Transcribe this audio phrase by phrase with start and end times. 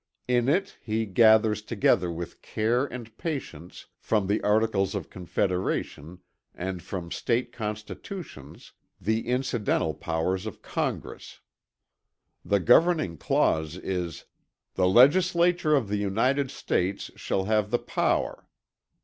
[0.27, 6.21] In it he gathers together with care and patience from the Articles of Confederation
[6.55, 11.41] and from State Constitutions the incidental powers of Congress.
[12.43, 14.25] The governing clause is,
[14.73, 18.47] "The Legislature of the United States shall have the power."